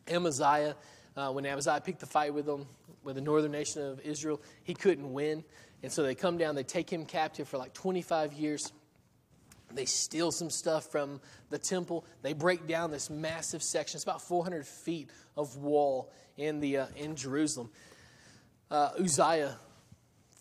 [0.07, 0.75] Amaziah.
[1.15, 2.67] Uh, when Amaziah picked the fight with them,
[3.03, 5.43] with the northern nation of Israel, he couldn't win.
[5.81, 8.71] And so they come down, they take him captive for like 25 years.
[9.73, 12.05] They steal some stuff from the temple.
[12.21, 13.97] They break down this massive section.
[13.97, 17.71] It's about 400 feet of wall in, the, uh, in Jerusalem
[18.69, 19.57] uh, Uzziah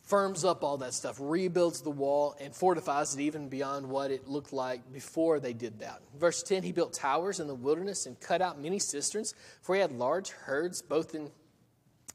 [0.06, 4.28] firms up all that stuff, rebuilds the wall, and fortifies it even beyond what it
[4.28, 6.00] looked like before they did that.
[6.16, 9.80] Verse 10 He built towers in the wilderness and cut out many cisterns, for he
[9.80, 11.30] had large herds both in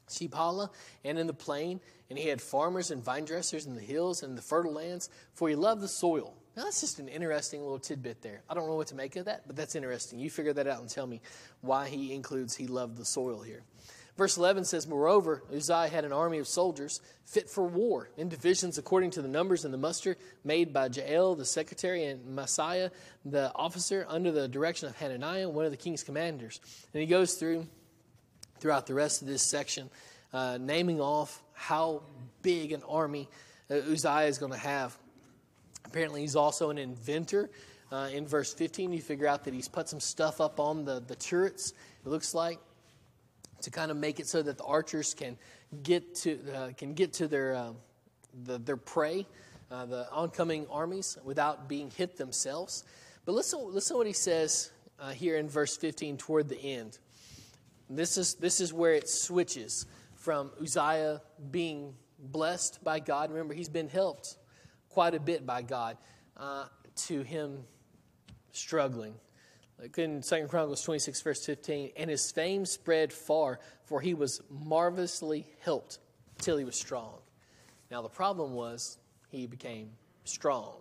[0.10, 0.70] Shephelah
[1.04, 4.38] and in the plain, and he had farmers and vine dressers in the hills and
[4.38, 6.36] the fertile lands, for he loved the soil.
[6.56, 8.44] Now, that's just an interesting little tidbit there.
[8.50, 10.20] I don't know what to make of that, but that's interesting.
[10.20, 11.22] You figure that out and tell me
[11.62, 13.64] why he includes he loved the soil here.
[14.22, 18.78] Verse 11 says, Moreover, Uzziah had an army of soldiers fit for war in divisions
[18.78, 22.92] according to the numbers and the muster made by Jeiel, the secretary, and Maaseiah,
[23.26, 26.62] the officer, under the direction of Hananiah, one of the king's commanders.
[26.94, 27.66] And he goes through
[28.60, 29.90] throughout the rest of this section,
[30.34, 32.04] uh, naming off how
[32.44, 33.28] big an army
[33.72, 34.96] uh, Uzziah is going to have.
[35.84, 37.50] Apparently, he's also an inventor.
[37.92, 41.00] Uh, in verse 15, you figure out that he's put some stuff up on the,
[41.08, 41.74] the turrets,
[42.06, 42.60] it looks like,
[43.64, 45.38] to kind of make it so that the archers can
[45.84, 47.72] get to, uh, can get to their, uh,
[48.46, 49.26] the, their prey,
[49.72, 52.84] uh, the oncoming armies, without being hit themselves.
[53.26, 57.00] But listen, listen what he says uh, here in verse 15 toward the end.
[57.90, 59.86] This is, this is where it switches
[60.16, 63.32] from Uzziah being blessed by God.
[63.32, 64.38] Remember, he's been helped
[64.90, 65.98] quite a bit by God
[66.38, 67.64] uh, to him
[68.52, 69.14] struggling.
[69.98, 75.48] In 2 Chronicles 26, verse 15, and his fame spread far, for he was marvelously
[75.62, 75.98] helped
[76.38, 77.18] till he was strong.
[77.90, 79.92] Now, the problem was he became
[80.24, 80.76] strong.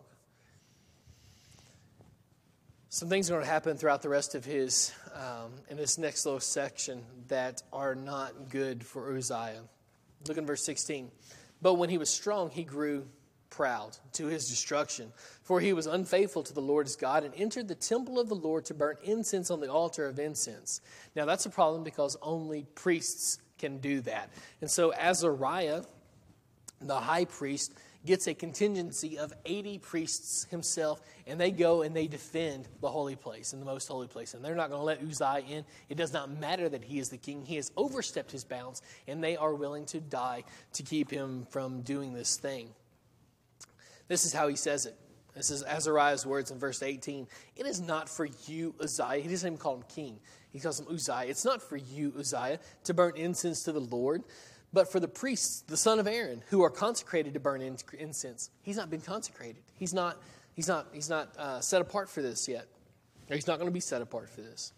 [2.91, 6.27] Some things are going to happen throughout the rest of his, um, in this next
[6.27, 9.63] little section, that are not good for Uzziah.
[10.29, 11.11] Look in verse 16.
[11.63, 13.07] But when he was strong, he grew
[13.51, 15.13] proud to his destruction.
[15.43, 18.35] For he was unfaithful to the Lord his God and entered the temple of the
[18.35, 20.81] Lord to burn incense on the altar of incense.
[21.15, 24.31] Now that's a problem because only priests can do that.
[24.61, 25.83] And so Azariah,
[26.81, 27.75] the high priest,
[28.07, 33.17] gets a contingency of 80 priests himself, and they go and they defend the holy
[33.17, 34.33] place and the most holy place.
[34.33, 35.65] And they're not going to let Uzziah in.
[35.89, 37.45] It does not matter that he is the king.
[37.45, 41.83] He has overstepped his bounds, and they are willing to die to keep him from
[41.83, 42.71] doing this thing.
[44.11, 44.99] This is how he says it.
[45.37, 47.29] This is Azariah's words in verse 18.
[47.55, 49.23] It is not for you, Uzziah.
[49.23, 50.19] He doesn't even call him king.
[50.51, 51.27] He calls him Uzziah.
[51.29, 54.25] It's not for you, Uzziah, to burn incense to the Lord,
[54.73, 58.51] but for the priests, the son of Aaron, who are consecrated to burn incense.
[58.63, 59.63] He's not been consecrated.
[59.77, 60.21] He's not,
[60.57, 62.67] he's not, he's not uh, set apart for this yet.
[63.29, 64.73] He's not going to be set apart for this.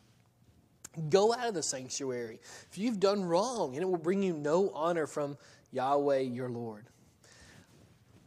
[1.09, 2.39] Go out of the sanctuary.
[2.71, 5.39] if you've done wrong, and it will bring you no honor from
[5.71, 6.85] Yahweh your Lord.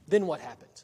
[0.07, 0.81] Then what happened?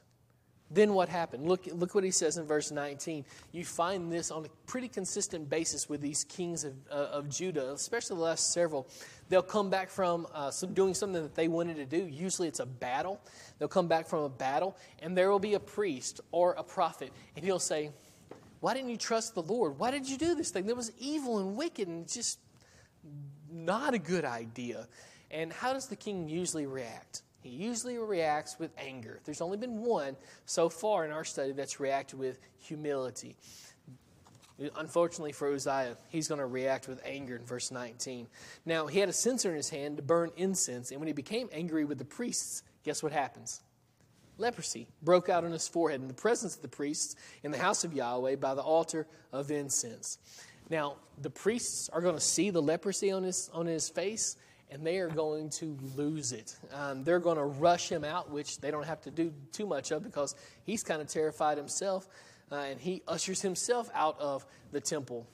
[0.74, 1.48] Then what happened?
[1.48, 3.26] Look, look what he says in verse 19.
[3.52, 7.74] You find this on a pretty consistent basis with these kings of, uh, of Judah,
[7.74, 8.88] especially the last several.
[9.28, 12.08] They'll come back from uh, some, doing something that they wanted to do.
[12.08, 13.20] Usually it's a battle.
[13.60, 17.12] They'll come back from a battle, and there will be a priest or a prophet,
[17.36, 17.92] and he'll say,
[18.62, 19.78] Why didn't you trust the Lord?
[19.78, 20.68] Why did you do this thing?
[20.68, 22.40] That was evil and wicked and just
[23.52, 24.88] not a good idea.
[25.30, 27.24] And how does the king usually react?
[27.42, 29.20] He usually reacts with anger.
[29.26, 30.16] There's only been one
[30.46, 33.36] so far in our study that's reacted with humility.
[34.78, 38.28] Unfortunately for Uzziah, he's going to react with anger in verse 19.
[38.66, 41.50] Now, he had a censer in his hand to burn incense, and when he became
[41.52, 43.62] angry with the priests, guess what happens?
[44.38, 47.84] Leprosy broke out on his forehead in the presence of the priests in the house
[47.84, 50.20] of Yahweh by the altar of incense.
[50.70, 54.38] Now, the priests are going to see the leprosy on his, on his face,
[54.72, 56.56] and they are going to lose it.
[56.74, 59.92] Um, they're going to rush him out, which they don't have to do too much
[59.92, 62.08] of because he's kind of terrified himself,
[62.52, 65.28] uh, and he ushers himself out of the temple.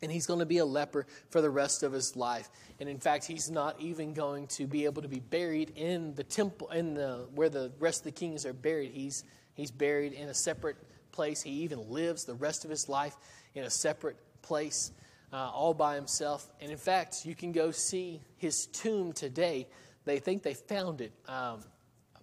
[0.00, 2.48] And he's going to be a leper for the rest of his life.
[2.80, 6.22] And in fact, he's not even going to be able to be buried in the
[6.22, 8.92] temple, in the where the rest of the kings are buried.
[8.92, 9.24] He's
[9.54, 10.76] he's buried in a separate
[11.10, 11.42] place.
[11.42, 13.16] He even lives the rest of his life
[13.54, 14.92] in a separate place
[15.32, 16.50] uh, all by himself.
[16.60, 19.66] And in fact, you can go see his tomb today.
[20.04, 21.60] They think they found it um,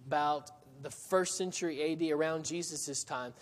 [0.06, 0.50] about
[0.82, 3.32] the first century AD, around Jesus' time.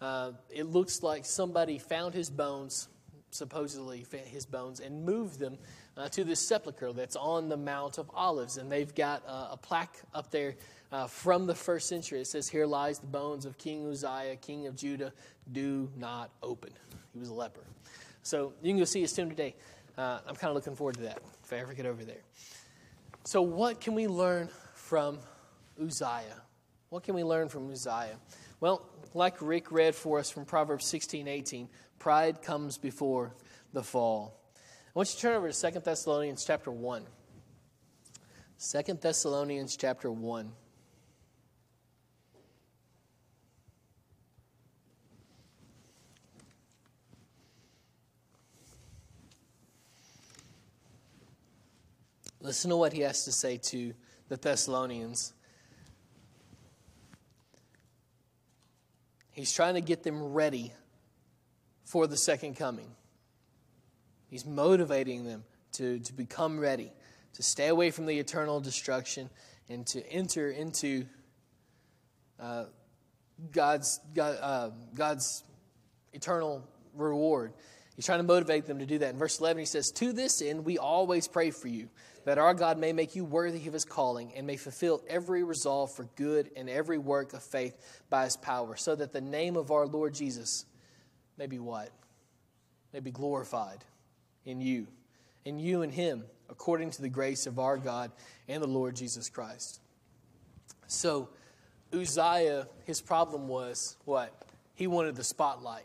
[0.00, 2.88] Uh, it looks like somebody found his bones,
[3.30, 5.58] supposedly his bones, and moved them
[5.96, 8.56] uh, to this sepulchre that's on the Mount of Olives.
[8.56, 10.56] And they've got uh, a plaque up there
[10.90, 12.20] uh, from the first century.
[12.20, 15.12] It says, Here lies the bones of King Uzziah, king of Judah.
[15.50, 16.70] Do not open.
[17.12, 17.64] He was a leper.
[18.22, 19.54] So you can go see his tomb today.
[19.96, 22.22] Uh, I'm kind of looking forward to that if I ever get over there.
[23.24, 25.18] So, what can we learn from
[25.80, 26.42] Uzziah?
[26.88, 28.18] What can we learn from Uzziah?
[28.60, 31.68] Well, like Rick read for us from Proverbs 16 18,
[31.98, 33.34] pride comes before
[33.72, 34.40] the fall.
[34.56, 37.06] I want you to turn over to 2 Thessalonians chapter 1.
[38.58, 40.52] 2 Thessalonians chapter 1.
[52.42, 53.94] Listen to what he has to say to
[54.28, 55.32] the Thessalonians.
[59.30, 60.72] He's trying to get them ready
[61.84, 62.90] for the second coming.
[64.28, 66.92] He's motivating them to, to become ready,
[67.34, 69.30] to stay away from the eternal destruction,
[69.68, 71.06] and to enter into
[72.40, 72.64] uh,
[73.52, 75.44] God's, God, uh, God's
[76.12, 77.52] eternal reward.
[77.94, 79.10] He's trying to motivate them to do that.
[79.10, 81.88] In verse 11, he says, To this end, we always pray for you,
[82.24, 85.92] that our God may make you worthy of his calling and may fulfill every resolve
[85.92, 87.76] for good and every work of faith
[88.10, 90.64] by his power, so that the name of our Lord Jesus
[91.36, 91.90] may be what?
[92.92, 93.84] May be glorified
[94.44, 94.86] in you,
[95.44, 98.12] in you and him, according to the grace of our God
[98.48, 99.80] and the Lord Jesus Christ.
[100.86, 101.30] So,
[101.92, 104.46] Uzziah, his problem was what?
[104.74, 105.84] He wanted the spotlight.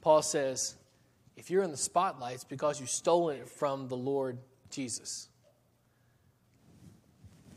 [0.00, 0.76] Paul says,
[1.36, 4.38] if you're in the spotlight, it's because you've stolen it from the Lord
[4.70, 5.28] Jesus.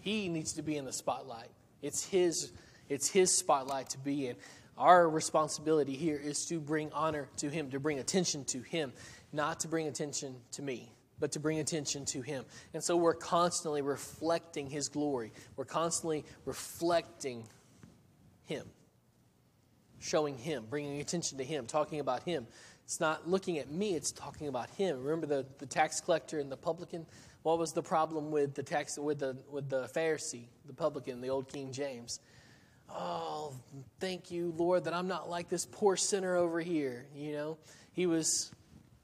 [0.01, 1.49] He needs to be in the spotlight.
[1.81, 2.51] It's his,
[2.89, 4.35] it's his spotlight to be in.
[4.77, 8.93] Our responsibility here is to bring honor to him, to bring attention to him,
[9.31, 12.45] not to bring attention to me, but to bring attention to him.
[12.73, 15.33] And so we're constantly reflecting his glory.
[15.55, 17.47] We're constantly reflecting
[18.43, 18.65] him,
[19.99, 22.47] showing him, bringing attention to him, talking about him.
[22.83, 25.03] It's not looking at me, it's talking about him.
[25.03, 27.05] Remember the, the tax collector and the publican?
[27.43, 31.29] What was the problem with the tax with the with the Pharisee, the publican, the
[31.29, 32.19] old King James?
[32.89, 33.53] Oh,
[33.99, 37.07] thank you, Lord, that I'm not like this poor sinner over here.
[37.15, 37.57] You know,
[37.93, 38.51] he was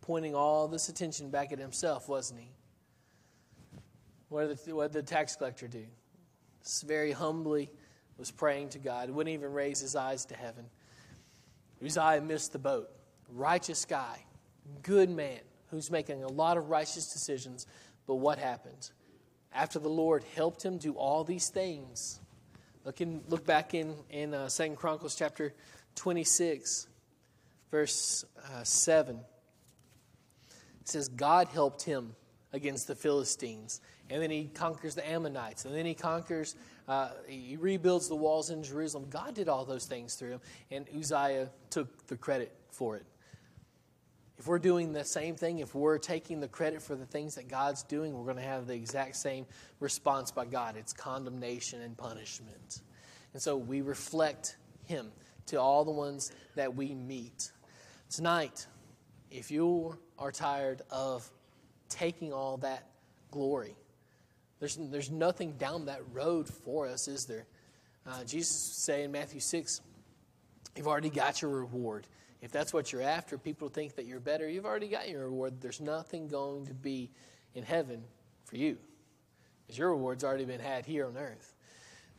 [0.01, 2.51] pointing all this attention back at himself, wasn't he?
[4.29, 5.85] What did the, what did the tax collector do?
[6.63, 7.71] Just very humbly
[8.17, 10.65] was praying to God, wouldn't even raise his eyes to heaven.
[11.83, 12.89] Uzziah missed the boat.
[13.29, 14.23] Righteous guy,
[14.83, 17.65] good man, who's making a lot of righteous decisions.
[18.05, 18.91] But what happened?
[19.53, 22.19] After the Lord helped him do all these things,
[22.85, 25.53] look, in, look back in, in uh, 2 Chronicles chapter
[25.95, 26.87] 26,
[27.71, 29.19] verse uh, 7.
[30.81, 32.15] It says, God helped him
[32.53, 33.81] against the Philistines.
[34.09, 35.65] And then he conquers the Ammonites.
[35.65, 36.55] And then he conquers,
[36.87, 39.07] uh, he rebuilds the walls in Jerusalem.
[39.09, 40.41] God did all those things through him.
[40.71, 43.05] And Uzziah took the credit for it.
[44.37, 47.47] If we're doing the same thing, if we're taking the credit for the things that
[47.47, 49.47] God's doing, we're going to have the exact same
[49.79, 52.81] response by God it's condemnation and punishment.
[53.33, 55.11] And so we reflect Him
[55.47, 57.51] to all the ones that we meet.
[58.09, 58.67] Tonight,
[59.31, 61.29] if you are tired of
[61.89, 62.87] taking all that
[63.31, 63.75] glory,
[64.59, 67.45] there's, there's nothing down that road for us, is there?
[68.05, 69.81] Uh, Jesus say in Matthew 6,
[70.75, 72.07] you've already got your reward.
[72.41, 74.47] If that's what you're after, people think that you're better.
[74.47, 75.59] You've already got your reward.
[75.59, 77.09] There's nothing going to be
[77.55, 78.03] in heaven
[78.45, 78.77] for you
[79.65, 81.53] because your reward's already been had here on earth.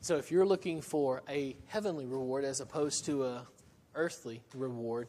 [0.00, 3.46] So if you're looking for a heavenly reward as opposed to a
[3.94, 5.08] earthly reward,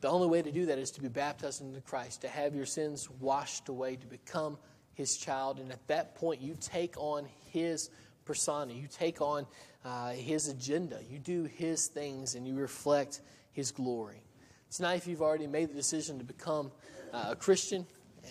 [0.00, 2.66] the only way to do that is to be baptized into Christ, to have your
[2.66, 4.56] sins washed away, to become
[4.94, 5.58] his child.
[5.58, 7.90] And at that point, you take on his
[8.24, 9.46] persona, you take on
[9.84, 13.20] uh, his agenda, you do his things, and you reflect
[13.52, 14.22] his glory.
[14.70, 16.70] Tonight, if you've already made the decision to become
[17.14, 17.86] uh, a Christian,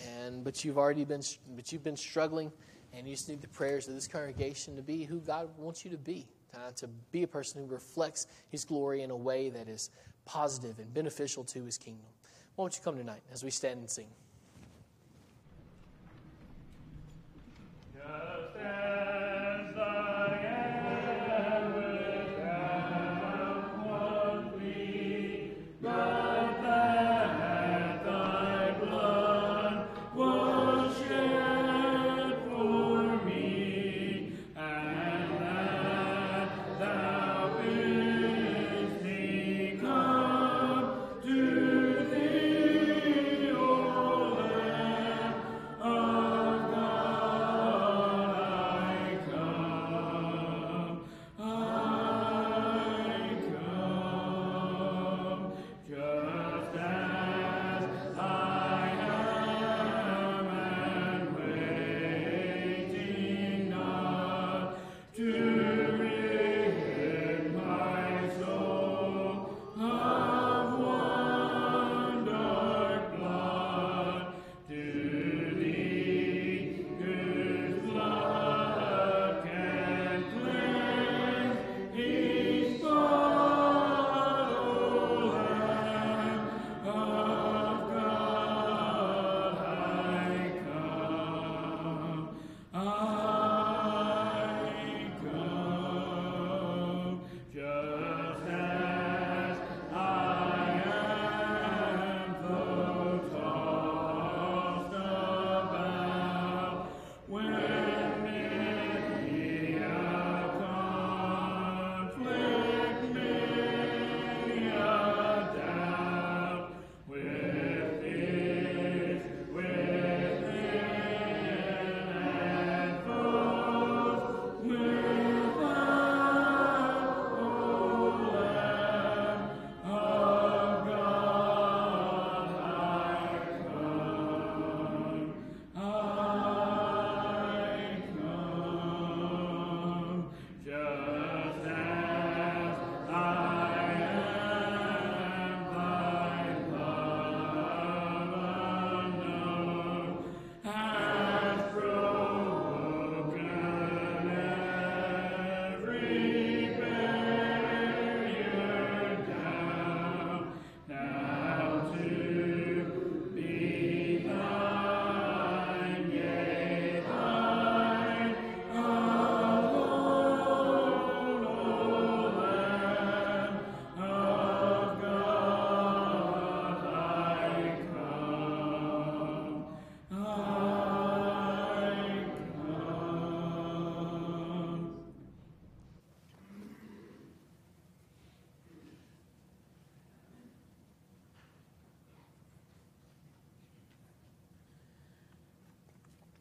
[0.06, 1.22] and but you've already been
[1.56, 2.52] but you've been struggling,
[2.92, 5.90] and you just need the prayers of this congregation to be who God wants you
[5.90, 9.68] to be, uh, to be a person who reflects His glory in a way that
[9.68, 9.90] is
[10.26, 12.06] positive and beneficial to His kingdom.
[12.54, 14.06] Why don't you come tonight as we stand and sing?
[17.94, 19.17] Just as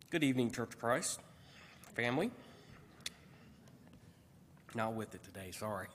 [0.09, 1.19] Good evening, Church of Christ
[1.93, 2.31] family.
[4.73, 5.87] Not with it today, sorry.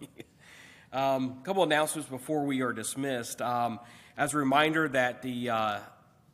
[0.93, 3.41] A um, couple announcements before we are dismissed.
[3.41, 3.81] Um,
[4.19, 5.79] as a reminder that the uh,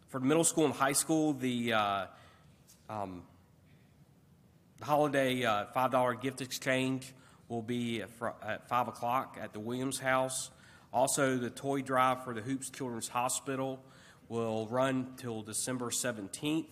[0.08, 2.06] for middle school and high school, the uh,
[2.90, 3.22] um,
[4.82, 7.14] holiday uh, five dollar gift exchange
[7.48, 10.50] will be at, fr- at five o'clock at the Williams House.
[10.92, 13.78] Also, the toy drive for the Hoops Children's Hospital
[14.28, 16.66] will run till December seventeenth.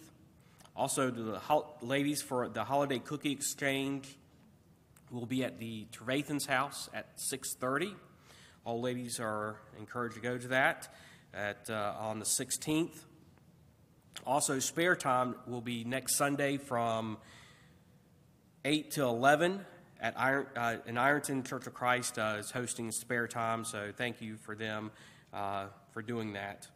[0.76, 4.18] Also, the ho- ladies for the holiday cookie exchange
[5.10, 7.94] will be at the Trevathan's house at 6:30.
[8.66, 10.94] All ladies are encouraged to go to that
[11.32, 13.04] at uh, on the 16th.
[14.26, 17.16] Also, spare time will be next Sunday from
[18.66, 19.64] 8 to 11
[19.98, 23.64] at Iron, uh, in Ironton Church of Christ uh, is hosting spare time.
[23.64, 24.90] So thank you for them
[25.32, 26.68] uh, for doing that.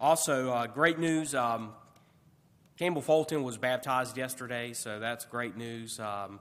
[0.00, 1.32] Also, uh, great news.
[1.32, 1.74] Um,
[2.78, 5.98] Campbell Fulton was baptized yesterday, so that's great news.
[5.98, 6.40] Um,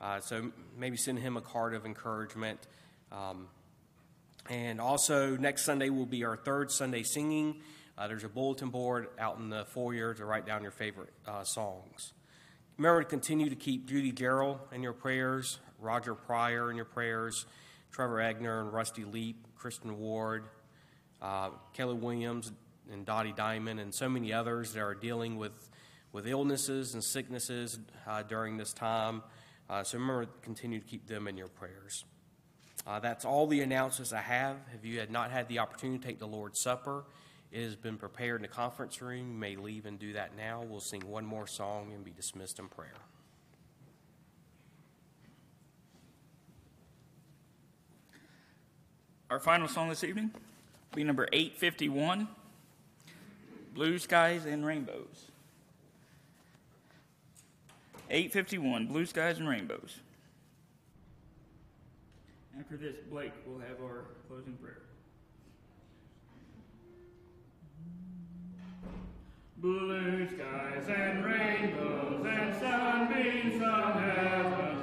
[0.00, 2.58] uh, so maybe send him a card of encouragement.
[3.12, 3.46] Um,
[4.50, 7.60] and also, next Sunday will be our third Sunday singing.
[7.96, 11.44] Uh, there's a bulletin board out in the foyer to write down your favorite uh,
[11.44, 12.12] songs.
[12.78, 17.46] Remember to continue to keep Judy Gerald in your prayers, Roger Pryor in your prayers,
[17.92, 20.46] Trevor Egner and Rusty Leap, Kristen Ward,
[21.22, 22.50] uh, Kelly Williams,
[22.92, 25.70] and Dottie Diamond, and so many others that are dealing with
[26.16, 29.22] with illnesses and sicknesses uh, during this time.
[29.68, 32.06] Uh, so remember continue to keep them in your prayers.
[32.86, 34.56] Uh, that's all the announcements I have.
[34.74, 37.04] If you had not had the opportunity to take the Lord's Supper,
[37.52, 39.32] it has been prepared in the conference room.
[39.32, 40.64] You may leave and do that now.
[40.66, 42.94] We'll sing one more song and be dismissed in prayer.
[49.28, 52.26] Our final song this evening will be number 851
[53.74, 55.26] Blue Skies and Rainbows.
[58.08, 60.00] 851 Blue Skies and Rainbows.
[62.58, 64.82] After this, Blake will have our closing prayer.
[69.58, 74.75] Blue skies and rainbows and sunbeams from heaven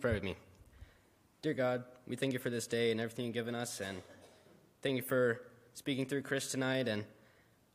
[0.00, 0.34] pray with me.
[1.42, 3.98] Dear God, we thank you for this day and everything you've given us, and
[4.80, 5.42] thank you for
[5.74, 7.04] speaking through Chris tonight, and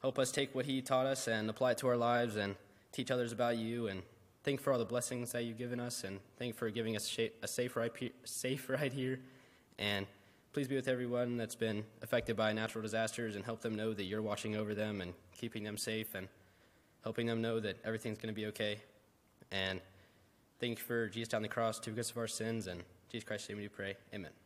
[0.01, 2.55] help us take what he taught us and apply it to our lives and
[2.91, 3.89] teach others about you.
[3.89, 4.01] And
[4.43, 6.95] thank you for all the blessings that you've given us, and thank you for giving
[6.95, 7.91] us a safe ride,
[8.23, 9.19] safe ride here.
[9.77, 10.07] And
[10.51, 14.05] please be with everyone that's been affected by natural disasters, and help them know that
[14.05, 16.27] you're watching over them and keeping them safe, and
[17.03, 18.79] helping them know that everything's going to be okay.
[19.51, 19.79] And
[20.59, 23.27] Thank you for Jesus down the cross to forgive us of our sins, and Jesus
[23.27, 23.95] Christ's name we pray.
[24.13, 24.44] Amen.